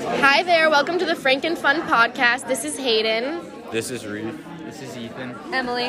[0.00, 2.46] Hi there, welcome to the Frankenfun podcast.
[2.46, 3.40] This is Hayden.
[3.72, 5.34] This is Reed, This is Ethan.
[5.54, 5.86] Emily.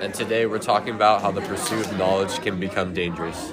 [0.00, 3.52] and today we're talking about how the pursuit of knowledge can become dangerous.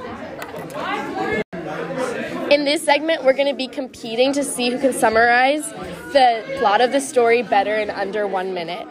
[2.49, 5.69] In this segment, we're going to be competing to see who can summarize
[6.13, 8.87] the plot of the story better in under one minute.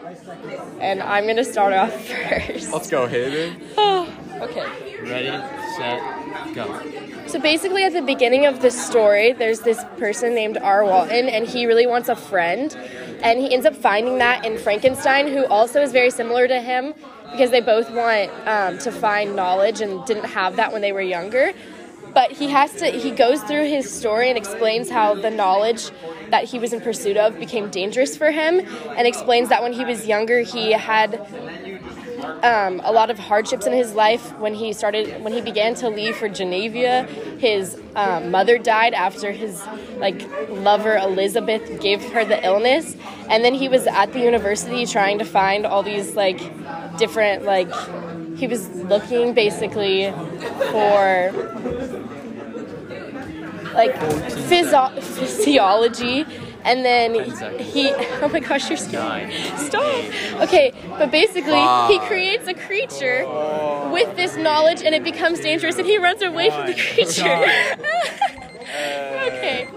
[0.78, 2.70] And I'm going to start off first.
[2.70, 3.62] Let's go, Hayden.
[3.78, 4.66] okay.
[5.02, 5.28] Ready,
[5.78, 6.17] set,
[6.54, 7.26] go.
[7.26, 10.84] So basically, at the beginning of the story, there's this person named R.
[10.84, 12.74] Walton, and he really wants a friend.
[13.22, 16.94] And he ends up finding that in Frankenstein, who also is very similar to him
[17.32, 21.02] because they both want um, to find knowledge and didn't have that when they were
[21.02, 21.52] younger.
[22.14, 25.90] But he has to, he goes through his story and explains how the knowledge
[26.30, 28.60] that he was in pursuit of became dangerous for him,
[28.96, 31.77] and explains that when he was younger, he had
[32.42, 35.88] um, a lot of hardships in his life when he started when he began to
[35.88, 37.04] leave for Geneva.
[37.38, 39.64] His um, mother died after his
[39.98, 42.96] like lover Elizabeth gave her the illness,
[43.28, 46.38] and then he was at the university trying to find all these like
[46.98, 47.72] different like
[48.36, 50.12] he was looking basically
[50.70, 51.32] for
[53.74, 53.96] like
[54.48, 56.24] physio- physiology
[56.68, 57.14] and then
[57.58, 57.90] he
[58.22, 59.32] oh my gosh you're scared.
[59.58, 60.04] stop.
[60.42, 63.24] Okay but basically he creates a creature
[63.90, 67.46] with this knowledge and it becomes dangerous and he runs away from the creature.
[68.68, 69.68] Okay.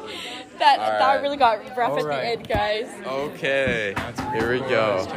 [0.62, 2.88] That that really got rough at the end guys.
[3.04, 3.96] Okay,
[4.32, 5.08] here we go.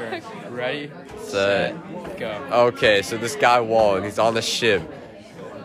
[0.49, 1.75] Ready, Set.
[2.19, 2.31] go.
[2.69, 4.83] Okay, so this guy Walton, he's on the ship.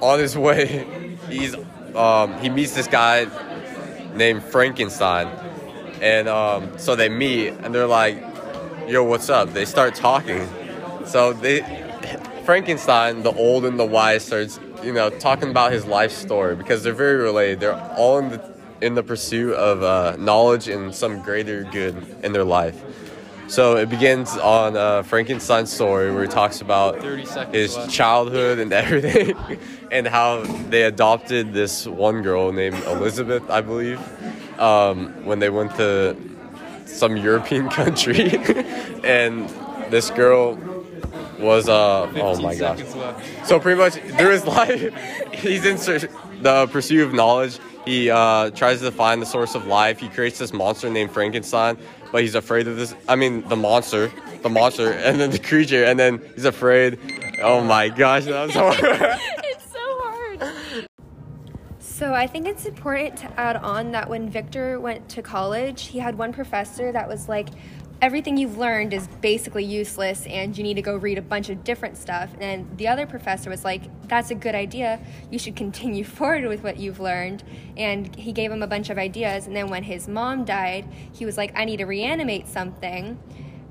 [0.01, 1.55] On his way, he's
[1.95, 3.27] um, he meets this guy
[4.15, 5.27] named Frankenstein,
[6.01, 8.17] and um, so they meet, and they're like,
[8.87, 10.47] "Yo, what's up?" They start talking.
[11.05, 11.61] So they,
[12.45, 16.83] Frankenstein, the old and the wise, starts you know talking about his life story because
[16.83, 17.59] they're very related.
[17.59, 18.41] They're all in the
[18.81, 22.81] in the pursuit of uh, knowledge and some greater good in their life.
[23.49, 27.01] So it begins on uh, Frankenstein's story where he talks about
[27.51, 27.91] his left.
[27.91, 29.35] childhood and everything,
[29.91, 33.99] and how they adopted this one girl named Elizabeth, I believe,
[34.59, 36.15] um, when they went to
[36.85, 38.31] some European country,
[39.03, 39.49] and
[39.89, 40.57] this girl
[41.39, 42.79] was uh oh my gosh.
[42.93, 43.47] left.
[43.47, 44.93] So pretty much through his life,
[45.33, 46.05] he's in search
[46.41, 47.59] the pursuit of knowledge.
[47.85, 49.99] He uh, tries to find the source of life.
[49.99, 51.77] He creates this monster named Frankenstein,
[52.11, 52.93] but he's afraid of this.
[53.07, 54.11] I mean, the monster,
[54.43, 56.99] the monster, and then the creature, and then he's afraid.
[57.41, 58.69] Oh my gosh, that was so.
[61.99, 65.99] So I think it's important to add on that when Victor went to college, he
[65.99, 67.49] had one professor that was like,
[68.01, 71.61] everything you've learned is basically useless and you need to go read a bunch of
[71.65, 72.29] different stuff.
[72.39, 75.01] And the other professor was like, that's a good idea.
[75.29, 77.43] You should continue forward with what you've learned.
[77.75, 79.45] And he gave him a bunch of ideas.
[79.45, 83.19] And then when his mom died, he was like, I need to reanimate something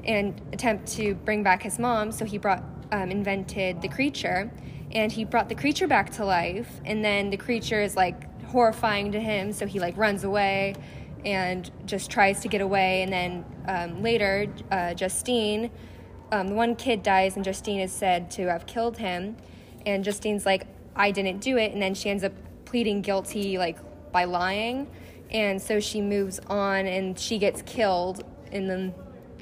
[0.04, 2.12] and attempt to bring back his mom.
[2.12, 2.62] So he brought,
[2.92, 4.50] um, invented the creature,
[4.92, 6.80] and he brought the creature back to life.
[6.84, 10.74] And then the creature is like horrifying to him, so he like runs away
[11.24, 13.02] and just tries to get away.
[13.02, 15.70] And then um, later, uh, Justine,
[16.32, 19.36] um, the one kid dies, and Justine is said to have killed him.
[19.86, 20.66] And Justine's like,
[20.96, 21.72] I didn't do it.
[21.72, 22.32] And then she ends up
[22.64, 23.78] pleading guilty, like
[24.12, 24.88] by lying.
[25.30, 28.24] And so she moves on, and she gets killed.
[28.52, 28.94] And then,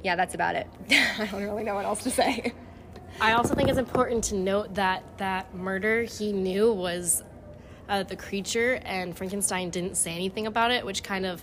[0.03, 0.67] yeah, that's about it.
[0.91, 2.53] I don't really know what else to say.
[3.21, 7.23] I also think it's important to note that that murder he knew was
[7.89, 11.43] uh, the creature, and Frankenstein didn't say anything about it, which kind of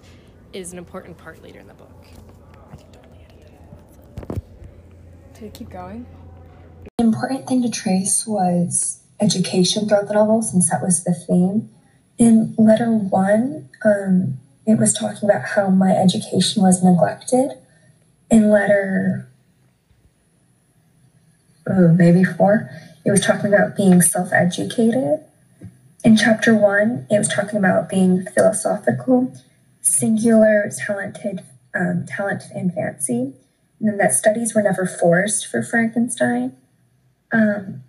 [0.52, 2.06] is an important part later in the book.
[2.72, 3.52] I can totally edit
[4.28, 5.36] that.
[5.36, 6.06] To keep going.
[6.98, 11.70] The important thing to trace was education throughout the novel, since that was the theme.
[12.20, 17.58] In letter one, um, it was talking about how my education was neglected.
[18.30, 19.28] In letter,
[21.68, 22.70] maybe four,
[23.06, 25.20] it was talking about being self educated.
[26.04, 29.34] In chapter one, it was talking about being philosophical,
[29.82, 31.44] singular, talented,
[31.74, 33.34] um, talent, and fancy.
[33.80, 36.56] And then that studies were never forced for Frankenstein.
[37.32, 37.84] Um,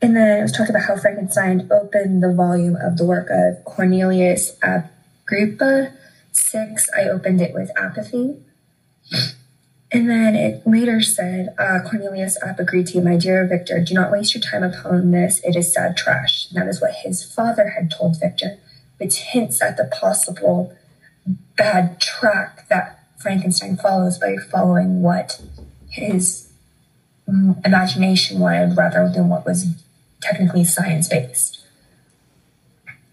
[0.00, 3.64] and then it was talking about how Frankenstein opened the volume of the work of
[3.64, 5.92] Cornelius Agrippa.
[6.32, 8.38] Six, I opened it with apathy.
[9.92, 14.42] And then it later said, uh, Cornelius to, my dear Victor, do not waste your
[14.42, 15.40] time upon this.
[15.44, 16.48] It is sad trash.
[16.48, 18.58] And that is what his father had told Victor,
[18.96, 20.74] which hints at the possible
[21.56, 25.42] bad track that Frankenstein follows by following what
[25.90, 26.50] his
[27.28, 29.66] mm, imagination wanted rather than what was
[30.22, 31.60] technically science based.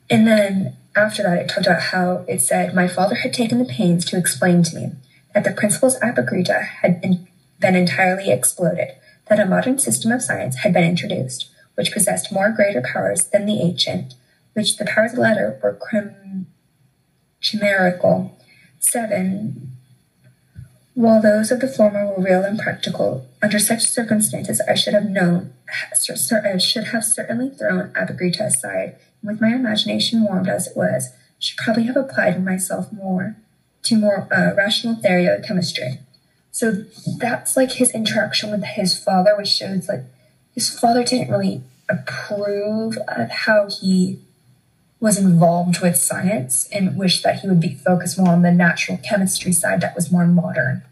[0.09, 3.65] And then after that, it talked about how it said, My father had taken the
[3.65, 4.91] pains to explain to me
[5.33, 7.27] that the principles of Abhagita had been,
[7.59, 8.89] been entirely exploded,
[9.27, 13.45] that a modern system of science had been introduced, which possessed more greater powers than
[13.45, 14.15] the ancient,
[14.53, 16.47] which the powers of the latter were chim-
[17.39, 18.37] chimerical.
[18.79, 19.71] Seven,
[20.95, 25.09] while those of the former were real and practical, under such circumstances I should have
[25.09, 25.53] known,
[25.91, 31.11] I should have certainly thrown Abhagita aside, and with my imagination warmed as it was,
[31.37, 33.37] should probably have applied myself more
[33.89, 35.99] to more uh, rational theory of chemistry.
[36.51, 36.85] So
[37.17, 40.03] that's like his interaction with his father, which shows like
[40.53, 44.19] his father didn't really approve of how he
[44.99, 48.97] was involved with science and wished that he would be focused more on the natural
[48.97, 50.83] chemistry side that was more modern.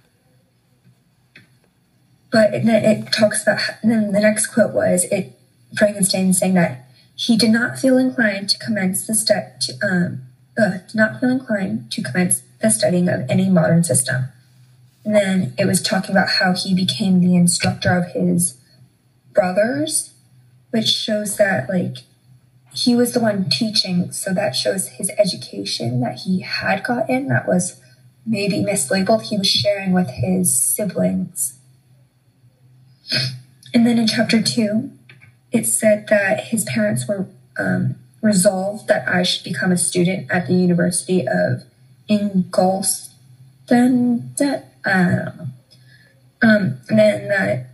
[2.32, 5.38] But then it talks about, and then the next quote was it
[5.78, 10.22] Frankenstein saying that he did not feel inclined to commence the step to, um,
[10.58, 14.30] uh, did not feel inclined to commence the studying of any modern system.
[15.06, 18.57] And then it was talking about how he became the instructor of his
[19.33, 20.13] brothers,
[20.71, 22.00] which shows that like
[22.74, 27.48] he was the one teaching, so that shows his education that he had gotten that
[27.48, 27.80] was
[28.25, 29.24] maybe mislabeled.
[29.24, 31.57] He was sharing with his siblings.
[33.74, 34.92] And then in chapter two,
[35.51, 37.27] it said that his parents were
[37.57, 41.63] um, resolved that I should become a student at the University of
[42.07, 43.13] Ingolstadt.
[43.69, 45.48] I don't know.
[46.42, 47.68] Um, and then that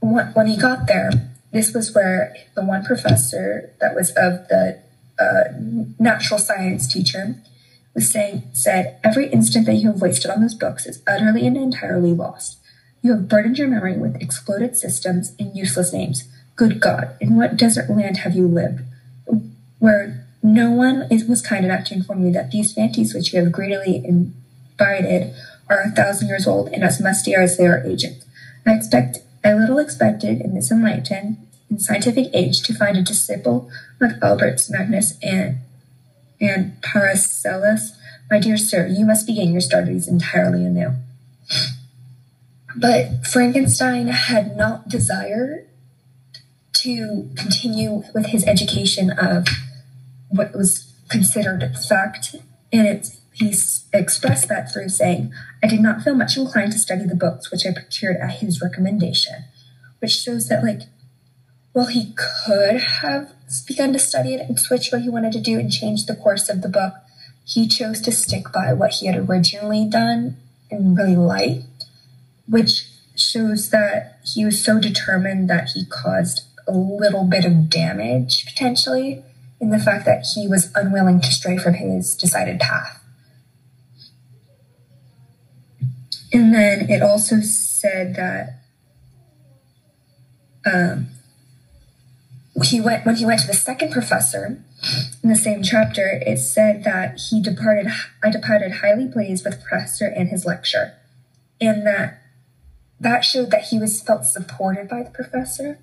[0.00, 1.10] when he got there,
[1.52, 4.80] this was where the one professor that was of the
[5.18, 5.44] uh,
[5.98, 7.36] natural science teacher
[7.94, 11.56] was saying said every instant that you have wasted on those books is utterly and
[11.56, 12.58] entirely lost.
[13.02, 16.28] You have burdened your memory with exploded systems and useless names.
[16.56, 18.82] Good God, in what desert land have you lived,
[19.78, 23.42] where no one is, was kind enough to inform you that these fancies which you
[23.42, 25.34] have greedily invited
[25.68, 28.24] are a thousand years old and as musty as they are ancient.
[28.66, 31.36] I expect I little expected in this enlightened
[31.68, 33.70] and scientific age to find a disciple
[34.00, 35.58] like Albert Magnus and
[36.40, 37.96] and Paracelsus.
[38.30, 40.94] My dear sir, you must begin your studies entirely anew.
[42.76, 45.66] But Frankenstein had not desired
[46.74, 49.46] to continue with his education of
[50.30, 52.36] what was considered fact,
[52.72, 53.54] and it's he
[53.92, 55.32] expressed that through saying,
[55.62, 58.60] I did not feel much inclined to study the books which I procured at his
[58.60, 59.44] recommendation,
[60.00, 60.82] which shows that, like,
[61.72, 63.32] well, he could have
[63.66, 66.48] begun to study it and switch what he wanted to do and change the course
[66.48, 66.94] of the book.
[67.44, 70.36] He chose to stick by what he had originally done
[70.70, 71.86] and really liked,
[72.46, 78.44] which shows that he was so determined that he caused a little bit of damage
[78.44, 79.24] potentially
[79.60, 83.00] in the fact that he was unwilling to stray from his decided path.
[86.32, 88.60] And then it also said that
[90.64, 91.08] um,
[92.62, 94.62] he went when he went to the second professor
[95.22, 96.20] in the same chapter.
[96.24, 97.88] It said that he departed.
[98.22, 100.94] I departed highly pleased with the professor and his lecture,
[101.60, 102.22] and that
[103.00, 105.78] that showed that he was felt supported by the professor,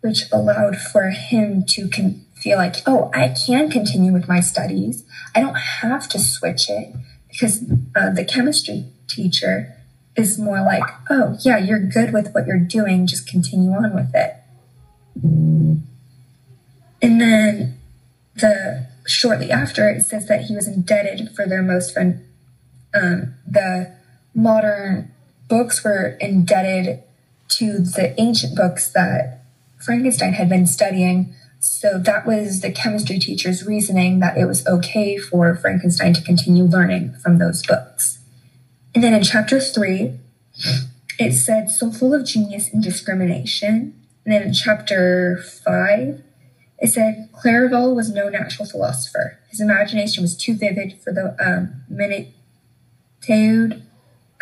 [0.00, 5.02] which allowed for him to con- feel like, oh, I can continue with my studies.
[5.34, 6.94] I don't have to switch it
[7.30, 7.64] because
[7.96, 9.74] uh, the chemistry teacher
[10.14, 14.14] is more like, oh, yeah, you're good with what you're doing, just continue on with
[14.14, 14.34] it.
[17.00, 17.80] And then
[18.36, 22.26] the shortly after it says that he was indebted for their most fun
[22.94, 23.94] um, the
[24.34, 25.12] modern
[25.48, 27.02] books were indebted
[27.48, 29.44] to the ancient books that
[29.78, 31.34] Frankenstein had been studying.
[31.66, 36.64] So that was the chemistry teacher's reasoning that it was okay for Frankenstein to continue
[36.64, 38.18] learning from those books.
[38.94, 40.18] And then in chapter three,
[41.18, 43.98] it said, so full of genius and discrimination.
[44.26, 46.22] And then in chapter five,
[46.80, 49.38] it said, Clerval was no natural philosopher.
[49.48, 53.82] His imagination was too vivid for the um, minitude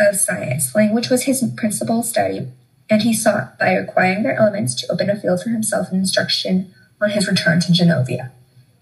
[0.00, 0.74] of science.
[0.74, 2.48] Language was his principal study,
[2.90, 6.74] and he sought, by acquiring their elements, to open a field for himself in instruction
[7.02, 8.30] on his return to Geneva.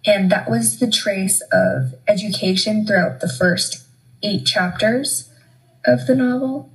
[0.05, 3.87] And that was the trace of education throughout the first
[4.23, 5.31] eight chapters
[5.85, 6.71] of the novel.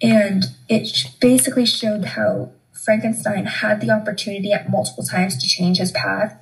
[0.00, 5.90] And it basically showed how Frankenstein had the opportunity at multiple times to change his
[5.92, 6.38] path,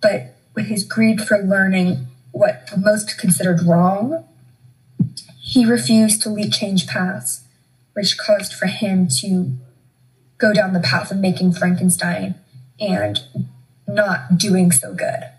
[0.00, 4.24] but with his greed for learning what most considered wrong,
[5.40, 7.44] he refused to lead change paths,
[7.94, 9.52] which caused for him to
[10.38, 12.34] go down the path of making Frankenstein
[12.80, 13.20] and
[13.86, 15.30] not doing so good.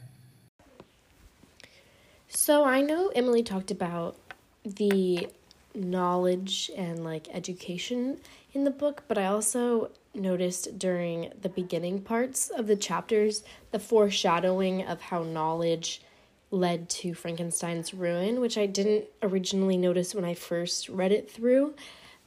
[2.28, 4.16] So I know Emily talked about
[4.64, 5.28] the
[5.76, 8.18] knowledge and like education
[8.54, 13.80] in the book, but I also noticed during the beginning parts of the chapters the
[13.80, 16.02] foreshadowing of how knowledge
[16.50, 21.76] led to Frankenstein's ruin, which I didn't originally notice when I first read it through.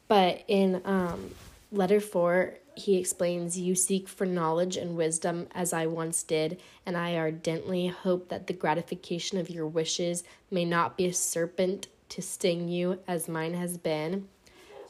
[0.09, 1.31] But in um,
[1.73, 6.97] letter four, he explains, You seek for knowledge and wisdom as I once did, and
[6.97, 12.23] I ardently hope that the gratification of your wishes may not be a serpent to
[12.23, 14.29] sting you as mine has been,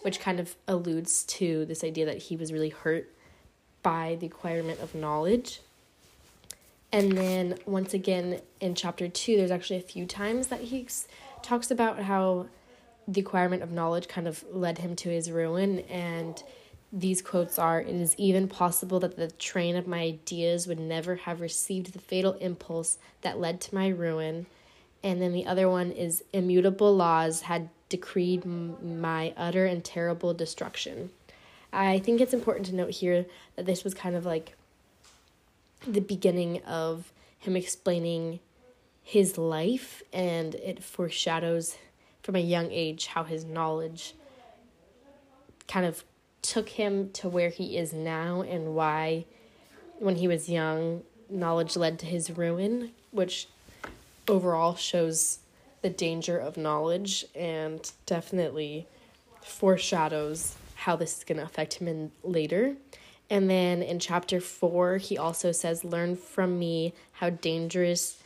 [0.03, 3.11] which kind of alludes to this idea that he was really hurt
[3.83, 5.61] by the acquirement of knowledge.
[6.93, 10.89] And then once again in chapter two, there's actually a few times that he
[11.43, 12.47] talks about how
[13.07, 15.81] the acquirement of knowledge kind of led him to his ruin.
[15.81, 16.43] And
[16.93, 21.17] these quotes are It is even possible that the train of my ideas would never
[21.17, 24.47] have received the fatal impulse that led to my ruin.
[25.03, 30.35] And then the other one is Immutable laws had decreed m- my utter and terrible
[30.35, 31.11] destruction.
[31.73, 34.55] I think it's important to note here that this was kind of like
[35.87, 38.41] the beginning of him explaining
[39.03, 41.77] his life, and it foreshadows
[42.23, 44.15] from a young age how his knowledge
[45.67, 46.05] kind of
[46.43, 49.25] took him to where he is now and why,
[49.99, 53.49] when he was young, knowledge led to his ruin, which
[54.29, 55.39] overall shows
[55.83, 58.87] the danger of knowledge and definitely
[59.43, 62.77] foreshadows how this is going to affect him in later.
[63.29, 68.23] And then in chapter 4, he also says, Learn from me how dangerous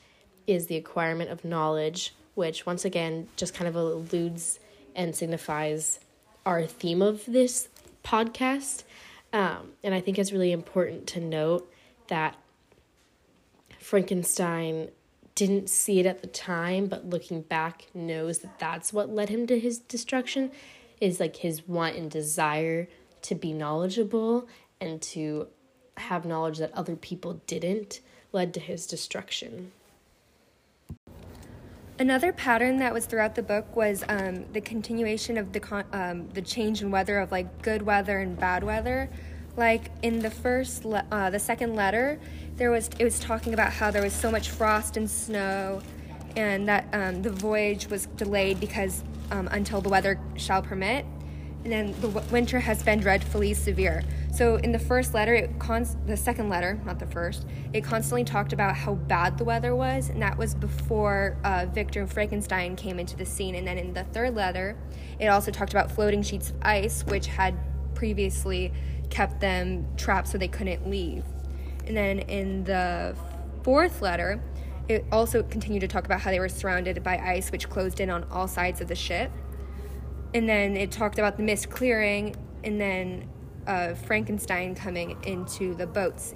[0.46, 4.58] is the acquirement of knowledge, which once again just kind of alludes
[4.94, 6.00] and signifies
[6.46, 7.68] our theme of this
[8.04, 8.84] podcast.
[9.32, 11.68] Um, and I think it's really important to note
[12.08, 12.36] that
[13.80, 14.90] Frankenstein
[15.34, 19.46] didn't see it at the time, but looking back, knows that that's what led him
[19.48, 20.52] to his destruction
[21.00, 22.88] is like his want and desire
[23.22, 24.46] to be knowledgeable
[24.80, 25.48] and to
[25.96, 28.00] have knowledge that other people didn't
[28.32, 29.72] led to his destruction.
[31.96, 36.28] Another pattern that was throughout the book was um, the continuation of the con- um,
[36.30, 39.08] the change in weather of like good weather and bad weather.
[39.56, 42.18] Like in the first, le- uh, the second letter,
[42.56, 45.82] there was it was talking about how there was so much frost and snow,
[46.34, 51.06] and that um, the voyage was delayed because um, until the weather shall permit.
[51.62, 54.02] And then the w- winter has been dreadfully severe.
[54.34, 55.60] So in the first letter, it
[56.06, 60.08] the second letter, not the first, it constantly talked about how bad the weather was,
[60.08, 63.54] and that was before uh, Victor Frankenstein came into the scene.
[63.54, 64.76] And then in the third letter,
[65.20, 67.54] it also talked about floating sheets of ice, which had
[67.94, 68.72] previously
[69.08, 71.22] kept them trapped so they couldn't leave.
[71.86, 73.14] And then in the
[73.62, 74.42] fourth letter,
[74.88, 78.10] it also continued to talk about how they were surrounded by ice, which closed in
[78.10, 79.30] on all sides of the ship.
[80.34, 83.28] And then it talked about the mist clearing, and then
[83.66, 86.34] uh, Frankenstein coming into the boats.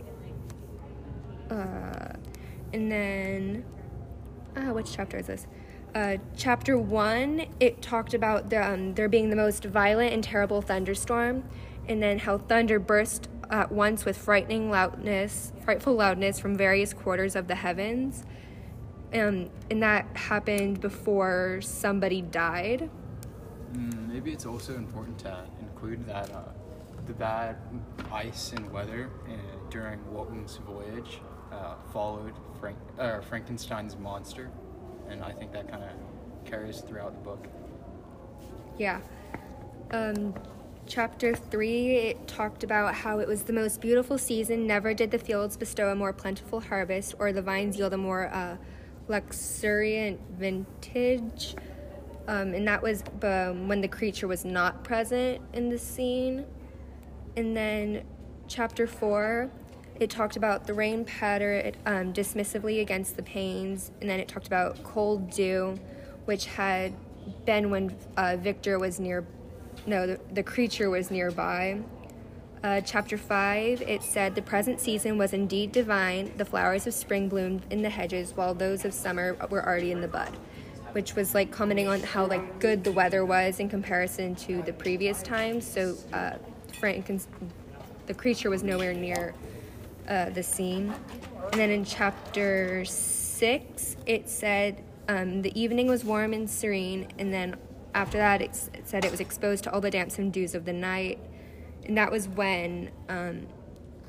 [1.51, 2.13] Uh,
[2.73, 3.65] and then,
[4.57, 5.47] uh, which chapter is this?
[5.95, 10.61] Uh, chapter one, it talked about the, um, there being the most violent and terrible
[10.61, 11.45] thunderstorm,
[11.89, 17.35] and then how thunder burst at once with frightening loudness, frightful loudness from various quarters
[17.35, 18.25] of the heavens.
[19.15, 22.91] Um, and that happened before somebody died.
[23.73, 26.43] Mm, maybe it's also important to include that uh,
[27.09, 27.57] the bad
[28.13, 29.33] ice and weather uh,
[29.71, 34.51] during Walton's voyage uh, followed Frank, uh, Frankenstein's monster,
[35.09, 35.91] and I think that kind of
[36.45, 37.47] carries throughout the book.
[38.77, 39.01] Yeah.
[39.91, 40.35] Um,
[40.87, 44.67] chapter 3, it talked about how it was the most beautiful season.
[44.67, 48.29] Never did the fields bestow a more plentiful harvest, or the vines yield a more
[48.29, 48.57] uh,
[49.09, 51.57] luxuriant vintage.
[52.27, 56.45] Um, and that was um, when the creature was not present in the scene.
[57.39, 58.03] And then
[58.49, 59.49] chapter 4,
[60.01, 63.93] it talked about the rain pattered um, dismissively against the panes.
[64.01, 65.79] And then it talked about cold dew,
[66.25, 66.95] which had
[67.45, 69.25] been when uh, Victor was near,
[69.87, 71.81] no, the, the creature was nearby.
[72.65, 76.37] Uh, chapter 5, it said, The present season was indeed divine.
[76.39, 80.01] The flowers of spring bloomed in the hedges, while those of summer were already in
[80.01, 80.37] the bud.
[80.91, 84.73] Which was like commenting on how like good the weather was in comparison to the
[84.73, 85.65] previous times.
[85.65, 86.39] So, uh,
[86.79, 87.29] Franken's,
[88.07, 89.35] the creature was nowhere near
[90.09, 90.95] uh, the scene.
[91.53, 97.09] And then in chapter 6, it said, um, The evening was warm and serene.
[97.19, 97.57] And then
[97.95, 100.65] after that, it, it said it was exposed to all the damps and dews of
[100.65, 101.19] the night
[101.89, 103.47] and that was when um,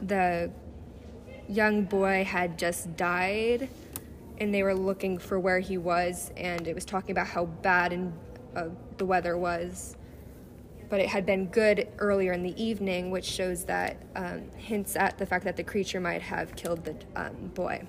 [0.01, 0.51] the
[1.47, 3.69] young boy had just died
[4.37, 7.91] and they were looking for where he was, and it was talking about how bad
[7.91, 8.13] and
[8.55, 9.97] uh, the weather was.
[10.89, 15.17] But it had been good earlier in the evening, which shows that um, hints at
[15.17, 17.83] the fact that the creature might have killed the um, boy.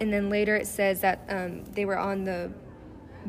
[0.00, 2.52] And then later it says that um, they were on the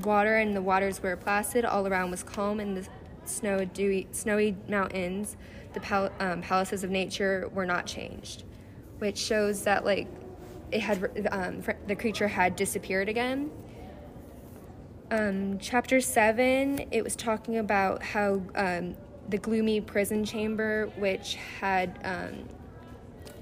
[0.04, 1.66] water, and the waters were placid.
[1.66, 2.88] All around was calm, and the
[3.26, 5.36] snow, dewy, snowy mountains,
[5.74, 8.44] the pal- um, palaces of nature, were not changed,
[9.00, 10.08] which shows that like
[10.72, 13.50] it had um, the creature had disappeared again.
[15.10, 18.96] Um, chapter seven, it was talking about how um,
[19.30, 22.44] the gloomy prison chamber, which had um,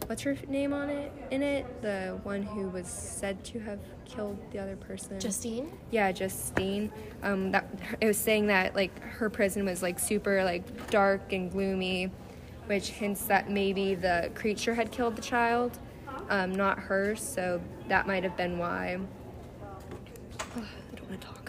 [0.06, 4.38] what's her name on it in it, the one who was said to have killed
[4.52, 5.20] the other person.
[5.20, 5.72] Justine.
[5.90, 6.92] Yeah, Justine.
[7.24, 7.68] Um, that
[8.00, 12.12] it was saying that like her prison was like super like dark and gloomy,
[12.68, 15.80] which hints that maybe the creature had killed the child
[16.30, 19.00] um, not her, so that might have been why.
[19.62, 19.68] Oh,
[20.56, 21.45] I don't want to talk.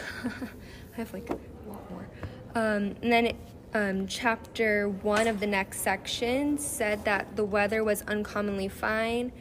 [0.24, 1.34] I have like a
[1.68, 2.08] lot more.
[2.54, 3.36] Um, and then it,
[3.74, 9.32] um, chapter one of the next section said that the weather was uncommonly fine.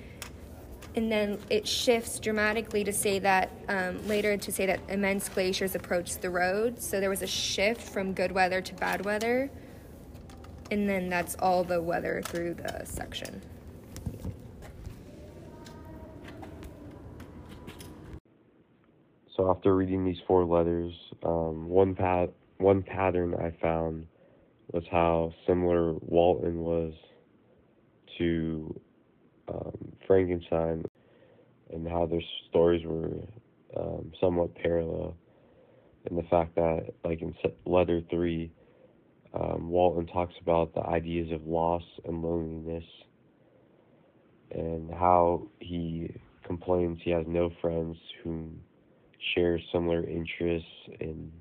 [0.95, 5.75] And then it shifts dramatically to say that um, later to say that immense glaciers
[5.75, 6.81] approached the road.
[6.81, 9.49] So there was a shift from good weather to bad weather.
[10.69, 13.41] And then that's all the weather through the section.
[19.41, 20.93] So after reading these four letters,
[21.23, 24.05] um, one pat one pattern I found
[24.71, 26.93] was how similar Walton was
[28.19, 28.79] to
[29.47, 30.85] um, Frankenstein,
[31.73, 33.13] and how their stories were
[33.75, 35.15] um, somewhat parallel.
[36.05, 37.33] And the fact that, like in
[37.65, 38.51] letter three,
[39.33, 42.85] um, Walton talks about the ideas of loss and loneliness,
[44.51, 48.61] and how he complains he has no friends whom
[49.33, 50.67] share similar interests
[50.99, 51.31] in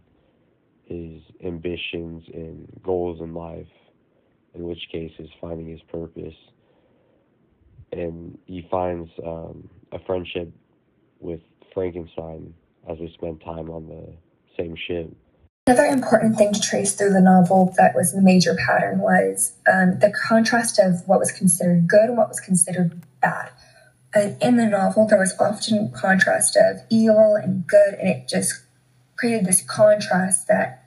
[0.85, 3.67] his ambitions and goals in life,
[4.55, 6.35] in which case is finding his purpose.
[7.93, 10.53] And he finds um, a friendship
[11.21, 11.41] with
[11.73, 12.55] Frankenstein
[12.89, 14.13] as they spend time on the
[14.57, 15.11] same ship.
[15.67, 19.99] Another important thing to trace through the novel that was the major pattern was um,
[20.01, 23.51] the contrast of what was considered good and what was considered bad.
[24.15, 28.63] In the novel, there was often contrast of evil and good, and it just
[29.17, 30.83] created this contrast that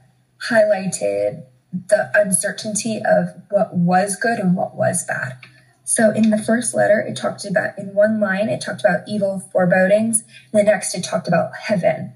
[0.50, 5.38] highlighted the uncertainty of what was good and what was bad.
[5.86, 9.40] So in the first letter, it talked about, in one line, it talked about evil
[9.52, 10.24] forebodings.
[10.52, 12.14] And the next, it talked about heaven.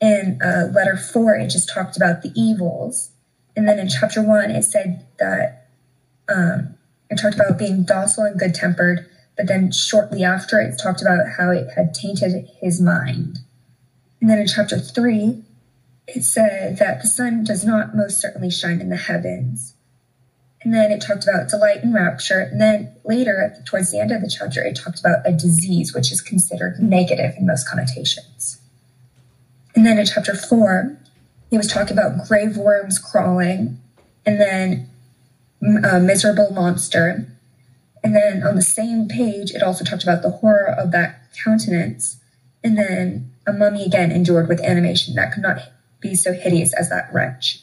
[0.00, 3.10] In uh, letter four, it just talked about the evils.
[3.56, 5.68] And then in chapter one, it said that
[6.28, 6.76] um,
[7.10, 9.09] it talked about being docile and good tempered
[9.40, 13.38] but then shortly after, it talked about how it had tainted his mind.
[14.20, 15.42] And then in chapter three,
[16.06, 19.76] it said that the sun does not most certainly shine in the heavens.
[20.60, 22.40] And then it talked about delight and rapture.
[22.40, 26.12] And then later, towards the end of the chapter, it talked about a disease, which
[26.12, 28.60] is considered negative in most connotations.
[29.74, 30.98] And then in chapter four,
[31.48, 33.80] he was talking about grave worms crawling,
[34.26, 34.90] and then
[35.62, 37.26] mm, a miserable monster,
[38.02, 42.18] and then on the same page, it also talked about the horror of that countenance.
[42.62, 45.58] And then a mummy again endured with animation that could not
[46.00, 47.62] be so hideous as that wretch,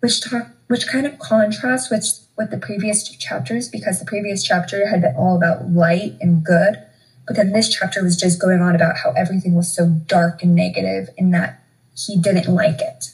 [0.00, 4.42] which talk, which kind of contrasts with with the previous two chapters because the previous
[4.42, 6.76] chapter had been all about light and good,
[7.26, 10.54] but then this chapter was just going on about how everything was so dark and
[10.54, 11.62] negative and that
[11.94, 13.10] he didn't like it.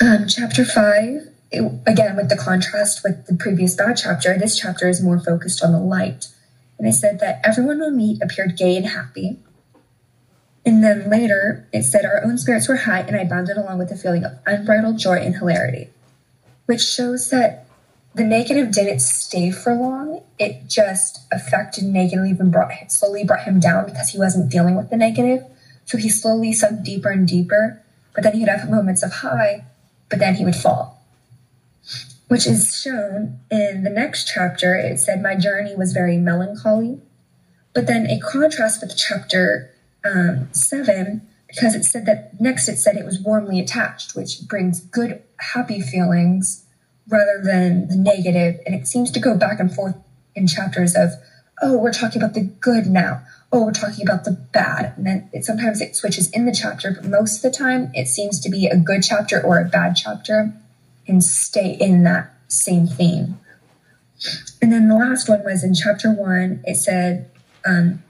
[0.00, 1.28] Um, chapter five
[1.86, 5.72] again, with the contrast with the previous bad chapter, this chapter is more focused on
[5.72, 6.28] the light.
[6.78, 9.38] And it said that everyone we meet appeared gay and happy.
[10.64, 13.90] And then later, it said our own spirits were high, and I bounded along with
[13.92, 15.90] a feeling of unbridled joy and hilarity,
[16.66, 17.66] which shows that
[18.14, 20.22] the negative didn't stay for long.
[20.38, 24.90] It just affected negatively, even brought slowly brought him down because he wasn't dealing with
[24.90, 25.44] the negative.
[25.84, 27.82] So he slowly sunk deeper and deeper.
[28.14, 29.64] But then he'd have moments of high,
[30.08, 30.95] but then he would fall
[32.28, 34.74] which is shown in the next chapter.
[34.74, 37.00] It said, My journey was very melancholy.
[37.74, 39.70] But then a contrast with chapter
[40.04, 44.80] um, 7, because it said that next it said it was warmly attached, which brings
[44.80, 46.64] good, happy feelings
[47.08, 48.60] rather than the negative.
[48.66, 49.96] And it seems to go back and forth
[50.34, 51.10] in chapters of,
[51.62, 53.22] oh, we're talking about the good now.
[53.52, 54.94] Oh, we're talking about the bad.
[54.96, 58.08] And then it, sometimes it switches in the chapter, but most of the time it
[58.08, 60.52] seems to be a good chapter or a bad chapter
[61.06, 63.38] and stay in that same theme.
[64.62, 67.30] And then the last one was in chapter one, it said
[67.64, 68.02] um,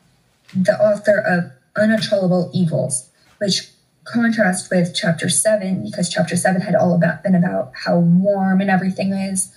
[0.55, 3.71] the author of Uncontrollable Evils, which
[4.05, 8.71] contrast with chapter seven, because chapter seven had all about been about how warm and
[8.71, 9.53] everything is.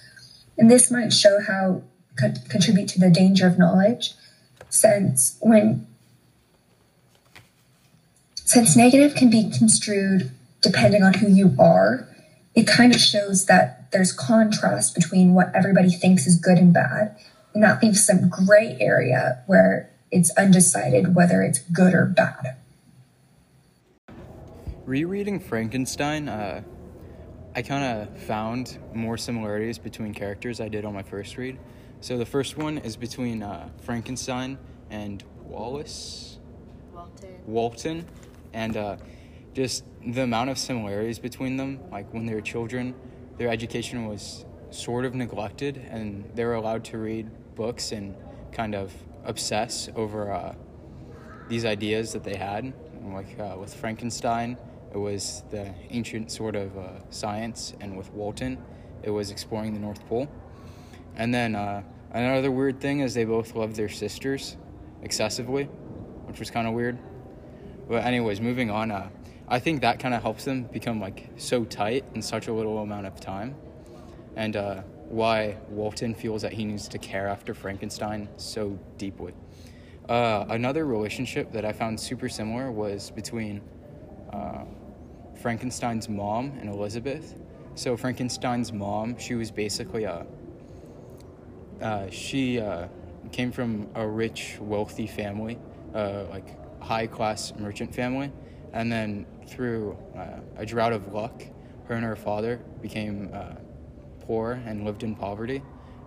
[0.58, 1.84] And this might show how
[2.19, 4.13] co- contribute to the danger of knowledge,
[4.69, 5.86] since when
[8.34, 12.08] since negative can be construed depending on who you are,
[12.59, 17.15] it kind of shows that there's contrast between what everybody thinks is good and bad.
[17.53, 22.57] And that leaves some gray area where it's undecided whether it's good or bad.
[24.85, 26.61] Rereading Frankenstein, uh,
[27.55, 31.57] I kind of found more similarities between characters I did on my first read.
[32.01, 34.57] So the first one is between uh, Frankenstein
[34.89, 36.39] and Wallace.
[36.93, 37.29] Walton.
[37.45, 38.05] Walton,
[38.51, 38.97] and uh,
[39.53, 41.79] just the amount of similarities between them.
[41.91, 42.95] Like when they were children,
[43.38, 48.15] their education was sort of neglected, and they were allowed to read books and
[48.51, 48.93] kind of
[49.25, 50.55] obsess over uh,
[51.47, 52.73] these ideas that they had.
[53.03, 54.57] Like uh, with Frankenstein,
[54.93, 58.57] it was the ancient sort of uh, science, and with Walton,
[59.03, 60.27] it was exploring the North Pole.
[61.15, 64.57] And then uh, another weird thing is they both loved their sisters
[65.01, 65.65] excessively,
[66.25, 66.97] which was kind of weird.
[67.88, 68.91] But anyways, moving on.
[69.49, 72.77] I think that kind of helps them become like so tight in such a little
[72.79, 73.55] amount of time,
[74.35, 79.33] and uh, why Walton feels that he needs to care after Frankenstein so deeply.
[80.07, 83.62] Uh, another relationship that I found super similar was between
[84.31, 84.65] uh,
[85.41, 87.35] Frankenstein's mom and Elizabeth.
[87.75, 90.25] So Frankenstein's mom, she was basically a
[91.81, 92.88] uh, she uh,
[93.31, 95.57] came from a rich, wealthy family,
[95.95, 96.45] uh, like
[96.83, 98.31] high class merchant family,
[98.73, 101.43] and then through uh, a drought of luck,
[101.85, 103.55] her and her father became uh,
[104.21, 105.62] poor and lived in poverty.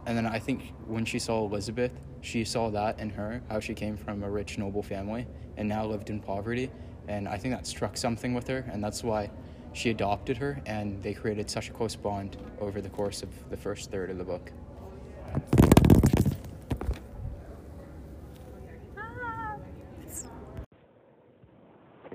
[0.07, 3.75] And then I think when she saw Elizabeth, she saw that in her, how she
[3.75, 5.27] came from a rich, noble family
[5.57, 6.71] and now lived in poverty.
[7.09, 9.31] And I think that struck something with her, and that's why
[9.73, 13.57] she adopted her, and they created such a close bond over the course of the
[13.57, 14.53] first third of the book.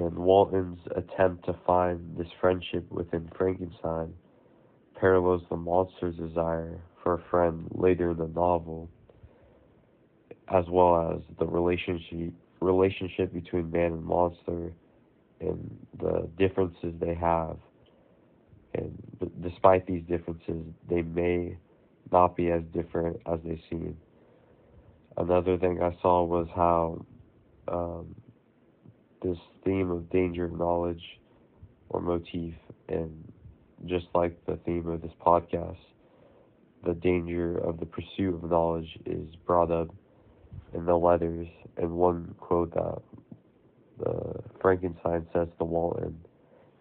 [0.08, 4.14] And Walton's attempt to find this friendship within Frankenstein
[5.00, 8.90] parallels the monster's desire for a friend later in the novel,
[10.48, 14.72] as well as the relationship relationship between man and monster
[15.42, 17.58] and the differences they have.
[18.74, 18.98] And
[19.44, 21.58] despite these differences, they may
[22.12, 23.98] not be as different as they seem.
[25.18, 27.06] Another thing I saw was how
[27.68, 28.16] um,
[29.22, 29.38] this
[29.68, 31.04] theme of danger of knowledge
[31.90, 32.54] or motif,
[32.88, 33.32] and
[33.86, 35.78] just like the theme of this podcast,
[36.86, 39.90] the danger of the pursuit of knowledge is brought up
[40.74, 41.48] in the letters.
[41.76, 43.02] And one quote that
[44.00, 46.18] the Frankenstein says to Walton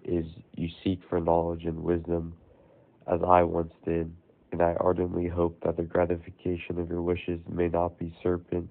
[0.05, 2.35] is, "You seek for knowledge and wisdom,
[3.09, 4.13] as I once did."
[4.53, 8.71] And I ardently hope that the gratification of your wishes may not be serpent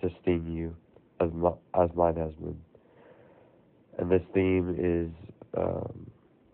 [0.00, 0.74] to sting you,
[1.20, 2.60] as, my, as mine has been
[3.98, 5.10] and this theme is
[5.56, 6.10] um,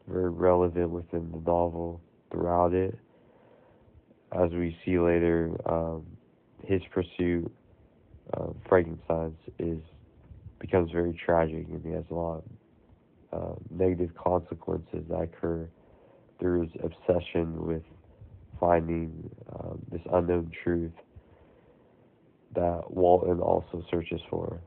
[0.08, 2.98] very relevant within the novel throughout it.
[4.32, 6.04] As we see later, um,
[6.64, 7.50] his pursuit
[8.34, 9.78] of Frankenstein's is
[10.58, 12.44] becomes very tragic, and he has a lot of
[13.32, 15.68] uh, negative consequences that occur
[16.40, 17.82] through his obsession with
[18.58, 20.92] finding um, this unknown truth
[22.54, 24.60] that Walton also searches for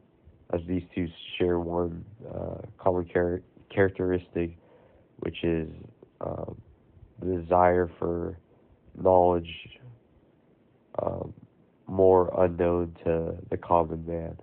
[0.51, 4.57] as these two share one uh, common char- characteristic,
[5.19, 5.69] which is
[6.19, 6.59] um,
[7.19, 8.37] the desire for
[8.95, 9.69] knowledge
[11.01, 11.33] um,
[11.87, 14.37] more unknown to the common man.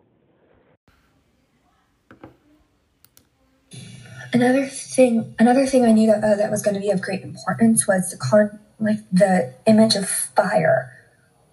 [4.32, 7.22] Another thing, another thing I knew that, uh, that was going to be of great
[7.22, 10.97] importance was the con, like the image of fire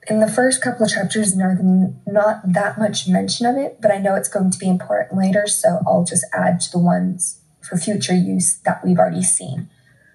[0.08, 4.16] in the first couple of chapters, not that much mention of it, but I know
[4.16, 8.14] it's going to be important later, so I'll just add to the ones for future
[8.16, 9.70] use that we've already seen.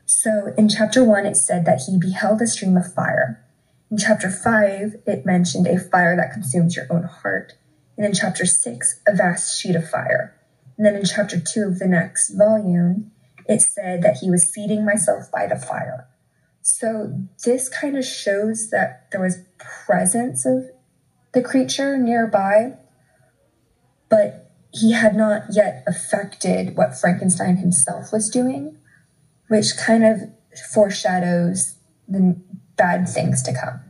[0.07, 3.45] So in chapter one, it said that he beheld a stream of fire.
[3.91, 7.55] In chapter five, it mentioned a fire that consumes your own heart.
[7.97, 10.37] And in chapter six, a vast sheet of fire.
[10.77, 13.11] And then in chapter two of the next volume,
[13.47, 16.07] it said that he was seating myself by the fire.
[16.63, 19.45] So this kind of shows that there was
[19.87, 20.65] presence of
[21.33, 22.75] the creature nearby,
[24.09, 28.79] but he had not yet affected what Frankenstein himself was doing,
[29.49, 30.21] which kind of
[30.73, 31.77] foreshadows
[32.09, 32.41] the
[32.77, 33.81] bad things to come.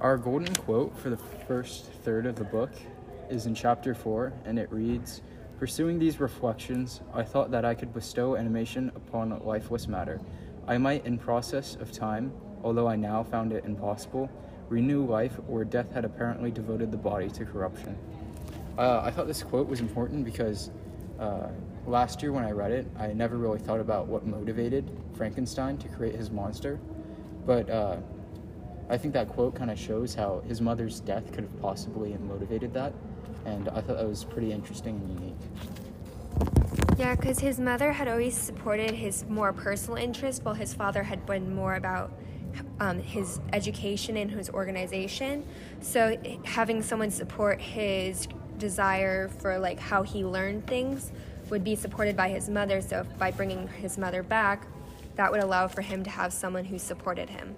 [0.00, 2.72] Our golden quote for the first third of the book
[3.30, 5.22] is in chapter 4, and it reads
[5.58, 10.20] Pursuing these reflections, I thought that I could bestow animation upon lifeless matter.
[10.66, 14.30] I might, in process of time, although I now found it impossible,
[14.68, 17.96] renew life where death had apparently devoted the body to corruption.
[18.78, 20.70] Uh, I thought this quote was important because
[21.18, 21.48] uh,
[21.86, 25.88] last year when I read it, I never really thought about what motivated Frankenstein to
[25.88, 26.80] create his monster.
[27.44, 27.96] But uh,
[28.88, 32.72] I think that quote kind of shows how his mother's death could have possibly motivated
[32.74, 32.94] that.
[33.44, 36.98] And I thought that was pretty interesting and unique.
[36.98, 41.26] Yeah, because his mother had always supported his more personal interest, while his father had
[41.26, 42.12] been more about
[42.80, 45.44] um, his education and his organization.
[45.80, 51.12] So having someone support his desire for like how he learned things
[51.50, 52.80] would be supported by his mother.
[52.80, 54.66] So by bringing his mother back,
[55.16, 57.54] that would allow for him to have someone who supported him.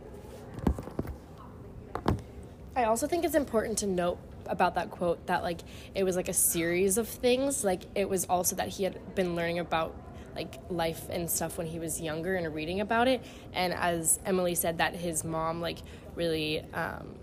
[2.76, 5.60] I also think it's important to note about that quote that like
[5.94, 9.34] it was like a series of things like it was also that he had been
[9.34, 9.94] learning about
[10.34, 13.24] like life and stuff when he was younger and reading about it.
[13.52, 15.78] And as emily said that his mom like
[16.14, 17.14] really um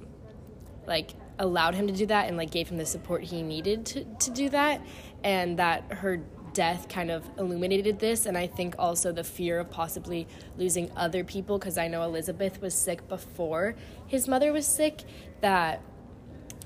[0.88, 4.04] like allowed him to do that and like gave him the support he needed to,
[4.04, 4.82] to do that.
[5.24, 6.21] And that her
[6.54, 8.26] death kind of illuminated this.
[8.26, 12.62] And i think also the fear of possibly losing other people because i know elizabeth
[12.62, 13.76] was sick before
[14.08, 15.04] his mother was sick
[15.39, 15.82] that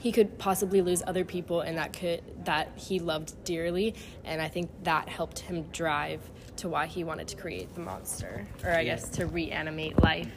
[0.06, 3.96] he could possibly lose other people and that could that he loved dearly.
[4.24, 6.22] And i think that helped him drive
[6.58, 10.32] to why he wanted to create the monster or i guess to reanimate life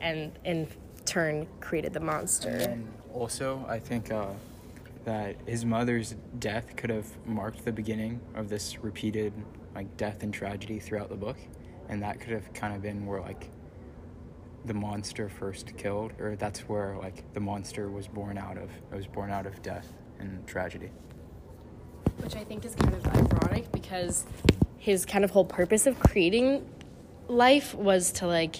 [0.00, 0.66] and in
[1.04, 4.26] turn created the monster And also, I think uh,
[5.04, 9.32] that his mother's death could have marked the beginning of this repeated
[9.74, 11.36] like death and tragedy throughout the book,
[11.88, 13.50] and that could have kind of been where like
[14.64, 18.68] the monster first killed, or that's where like the monster was born out of.
[18.92, 20.90] It was born out of death and tragedy.
[22.18, 24.24] which I think is kind of ironic because
[24.84, 26.62] his kind of whole purpose of creating
[27.26, 28.56] life was to like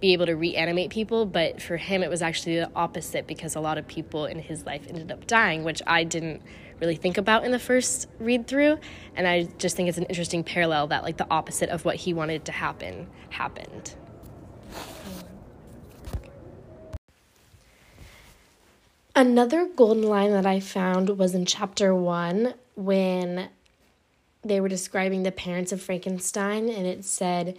[0.00, 3.60] be able to reanimate people, but for him it was actually the opposite because a
[3.60, 6.40] lot of people in his life ended up dying, which I didn't
[6.80, 8.78] really think about in the first read through,
[9.14, 12.14] and I just think it's an interesting parallel that like the opposite of what he
[12.14, 13.94] wanted to happen happened.
[19.14, 23.50] Another golden line that I found was in chapter one when
[24.48, 27.58] they were describing the parents of Frankenstein, and it said,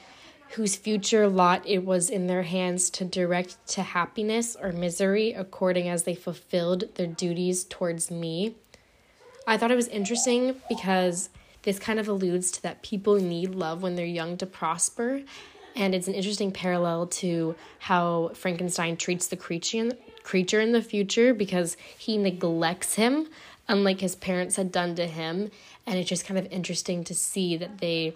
[0.51, 5.89] whose future lot it was in their hands to direct to happiness or misery according
[5.89, 8.55] as they fulfilled their duties towards me.
[9.45, 11.29] I thought it was interesting because
[11.63, 15.21] this kind of alludes to that people need love when they're young to prosper.
[15.75, 21.77] And it's an interesting parallel to how Frankenstein treats the creature in the future because
[21.97, 23.27] he neglects him,
[23.67, 25.51] unlike his parents had done to him.
[25.87, 28.13] And it's just kind of interesting to see that they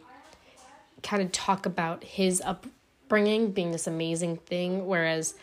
[1.01, 5.33] kind of talk about his upbringing being this amazing thing, whereas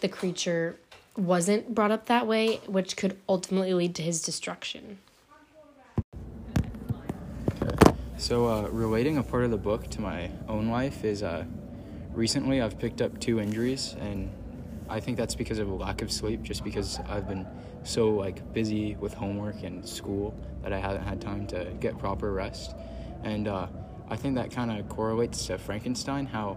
[0.00, 0.76] the creature
[1.16, 4.98] wasn't brought up that way, which could ultimately lead to his destruction.
[8.18, 11.44] So, uh, relating a part of the book to my own life is uh,
[12.12, 14.30] recently I've picked up two injuries, and
[14.88, 17.46] I think that's because of a lack of sleep, just because I've been
[17.82, 22.32] so like busy with homework and school that I haven't had time to get proper
[22.32, 22.74] rest.
[23.24, 23.66] And uh,
[24.08, 26.56] I think that kind of correlates to Frankenstein, how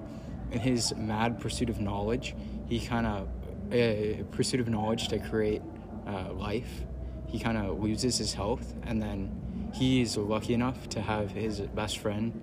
[0.52, 2.36] in his mad pursuit of knowledge,
[2.68, 3.28] he kind of
[3.72, 5.62] uh, pursuit of knowledge to create
[6.08, 6.86] uh, life,
[7.28, 12.00] he kind of loses his health, and then he's lucky enough to have his best
[12.00, 12.34] friend,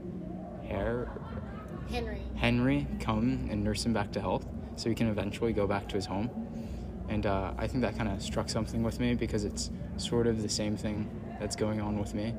[0.68, 1.11] Hare,
[1.90, 2.22] Henry.
[2.37, 4.46] Henry, come and nurse him back to health,
[4.77, 6.31] so he can eventually go back to his home.
[7.09, 10.43] And uh, I think that kind of struck something with me because it's sort of
[10.43, 11.09] the same thing
[11.41, 12.31] that's going on with me,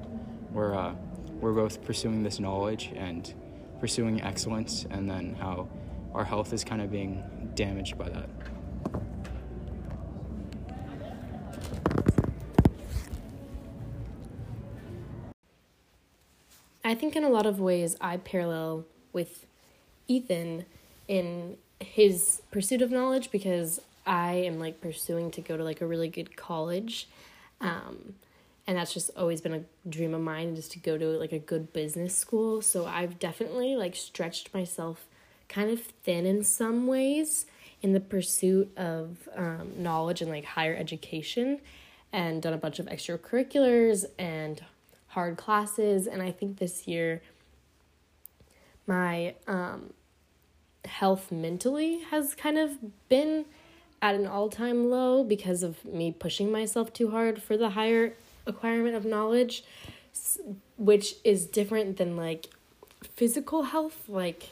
[0.51, 0.93] where uh,
[1.39, 3.33] we're both pursuing this knowledge and
[3.79, 5.69] pursuing excellence, and then how
[6.13, 7.23] our health is kind of being
[7.55, 8.29] damaged by that.
[16.83, 19.45] I think in a lot of ways I parallel with
[20.07, 20.65] Ethan
[21.07, 25.87] in his pursuit of knowledge because I am like pursuing to go to like a
[25.87, 27.07] really good college.
[27.61, 28.15] Um,
[28.65, 31.39] and that's just always been a dream of mine just to go to like a
[31.39, 32.61] good business school.
[32.61, 35.05] So I've definitely like stretched myself
[35.47, 37.45] kind of thin in some ways
[37.81, 41.59] in the pursuit of um, knowledge and like higher education
[42.11, 44.63] and done a bunch of extracurriculars and
[45.09, 47.21] hard classes and i think this year
[48.85, 49.93] my um,
[50.87, 52.77] health mentally has kind of
[53.09, 53.45] been
[54.01, 58.13] at an all time low because of me pushing myself too hard for the higher
[58.45, 59.63] acquirement of knowledge,
[60.77, 62.47] which is different than like
[63.15, 64.49] physical health, like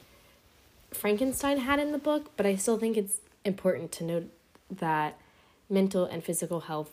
[0.91, 2.32] Frankenstein had in the book.
[2.38, 4.32] But I still think it's important to note
[4.69, 5.17] that
[5.69, 6.91] mental and physical health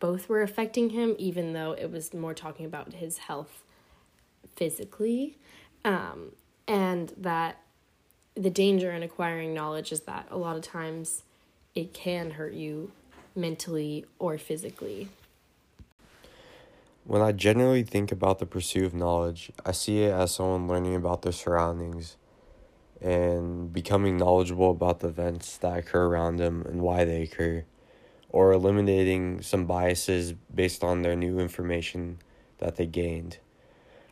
[0.00, 3.62] both were affecting him, even though it was more talking about his health
[4.56, 5.38] physically.
[5.84, 6.32] Um,
[6.66, 7.58] and that
[8.36, 11.22] the danger in acquiring knowledge is that a lot of times
[11.74, 12.90] it can hurt you
[13.36, 15.08] mentally or physically.
[17.04, 20.96] When I generally think about the pursuit of knowledge, I see it as someone learning
[20.96, 22.16] about their surroundings
[23.00, 27.64] and becoming knowledgeable about the events that occur around them and why they occur,
[28.30, 32.18] or eliminating some biases based on their new information
[32.58, 33.38] that they gained.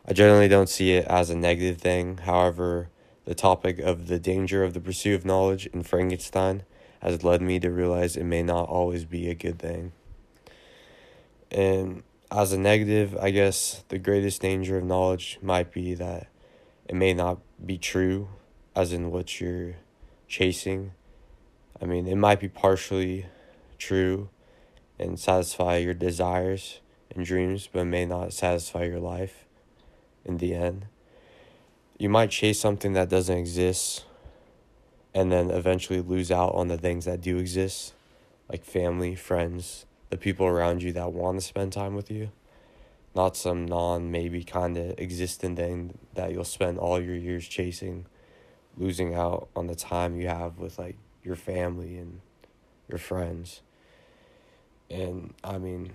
[0.05, 2.17] I generally don't see it as a negative thing.
[2.17, 2.89] However,
[3.25, 6.63] the topic of the danger of the pursuit of knowledge in Frankenstein
[7.01, 9.91] has led me to realize it may not always be a good thing.
[11.51, 16.27] And as a negative, I guess the greatest danger of knowledge might be that
[16.87, 18.29] it may not be true,
[18.75, 19.75] as in what you're
[20.27, 20.93] chasing.
[21.81, 23.27] I mean, it might be partially
[23.77, 24.29] true
[24.97, 26.79] and satisfy your desires
[27.13, 29.45] and dreams, but may not satisfy your life
[30.25, 30.87] in the end.
[31.97, 34.05] You might chase something that doesn't exist
[35.13, 37.93] and then eventually lose out on the things that do exist,
[38.49, 42.31] like family, friends, the people around you that want to spend time with you,
[43.15, 48.05] not some non maybe kind of existing thing that you'll spend all your years chasing,
[48.75, 52.21] losing out on the time you have with like your family and
[52.89, 53.61] your friends.
[54.89, 55.91] And I mean,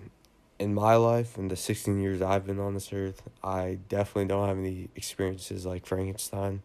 [0.59, 4.47] in my life, in the 16 years I've been on this earth, I definitely don't
[4.47, 6.61] have any experiences like Frankenstein,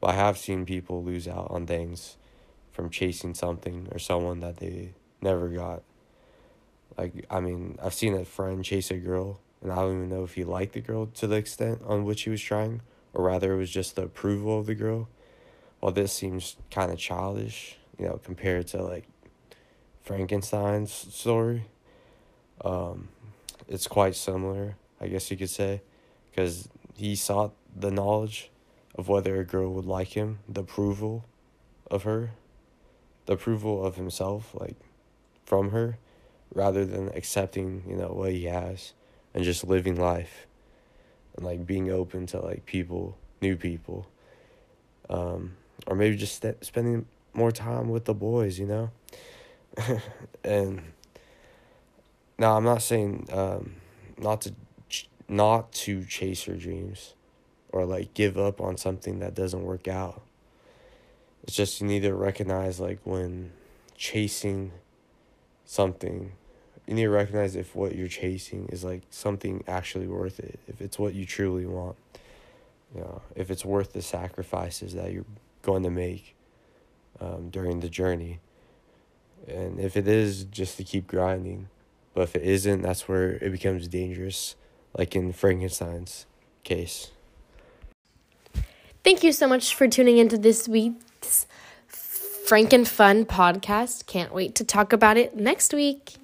[0.00, 2.18] but I have seen people lose out on things
[2.70, 4.90] from chasing something or someone that they
[5.22, 5.82] never got.
[6.98, 10.24] Like, I mean, I've seen a friend chase a girl, and I don't even know
[10.24, 12.82] if he liked the girl to the extent on which he was trying,
[13.14, 15.08] or rather, it was just the approval of the girl.
[15.80, 19.06] Well, this seems kind of childish, you know, compared to like
[20.02, 21.64] Frankenstein's story.
[22.64, 23.08] Um,
[23.68, 25.82] it's quite similar, I guess you could say,
[26.30, 28.50] because he sought the knowledge
[28.94, 31.24] of whether a girl would like him, the approval
[31.90, 32.30] of her,
[33.26, 34.76] the approval of himself, like
[35.44, 35.98] from her
[36.54, 38.92] rather than accepting you know what he has
[39.34, 40.46] and just living life
[41.36, 44.06] and like being open to like people new people
[45.10, 45.52] um
[45.86, 48.90] or maybe just st- spending more time with the boys you know?
[50.44, 50.82] And
[52.38, 53.74] now i'm not saying um
[54.18, 54.54] not to
[54.88, 57.14] ch- not to chase your dreams
[57.74, 60.22] or like give up on something that doesn't work out.
[61.42, 63.52] It's just you need to recognize like when
[63.96, 64.72] chasing
[65.64, 66.32] something
[66.86, 70.80] you need to recognize if what you're chasing is like something actually worth it if
[70.80, 71.96] it's what you truly want.
[72.94, 75.26] You know if it's worth the sacrifices that you're
[75.62, 76.36] going to make
[77.20, 78.38] um, during the journey.
[79.48, 81.68] And if it is just to keep grinding
[82.14, 84.56] but if it isn't that's where it becomes dangerous
[84.96, 86.26] like in frankenstein's
[86.62, 87.10] case.
[89.04, 91.46] Thank you so much for tuning into this week's
[91.90, 94.06] Frankenfun podcast.
[94.06, 96.14] Can't wait to talk about it next week